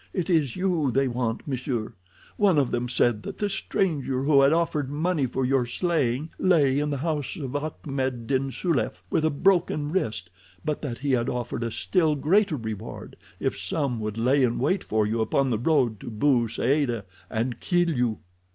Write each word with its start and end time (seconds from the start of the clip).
"It 0.13 0.31
is 0.31 0.55
you 0.55 0.89
they 0.89 1.07
want, 1.07 1.47
m'sieur. 1.47 1.93
One 2.35 2.57
of 2.57 2.71
them 2.71 2.89
said 2.89 3.21
that 3.21 3.37
the 3.37 3.49
stranger 3.51 4.23
who 4.23 4.41
had 4.41 4.51
offered 4.51 4.89
money 4.89 5.27
for 5.27 5.45
your 5.45 5.67
slaying 5.67 6.31
lay 6.39 6.79
in 6.79 6.89
the 6.89 6.97
house 6.97 7.35
of 7.37 7.51
Akmed 7.51 8.25
din 8.25 8.49
Soulef 8.51 9.03
with 9.11 9.23
a 9.23 9.29
broken 9.29 9.91
wrist, 9.91 10.31
but 10.65 10.81
that 10.81 10.97
he 10.97 11.11
had 11.11 11.29
offered 11.29 11.63
a 11.63 11.69
still 11.69 12.15
greater 12.15 12.57
reward 12.57 13.15
if 13.39 13.55
some 13.59 13.99
would 13.99 14.17
lay 14.17 14.41
in 14.41 14.57
wait 14.57 14.83
for 14.83 15.05
you 15.05 15.21
upon 15.21 15.51
the 15.51 15.59
road 15.59 15.99
to 15.99 16.09
Bou 16.09 16.47
Saada 16.47 17.03
and 17.29 17.59
kill 17.59 17.91
you." 17.91 18.17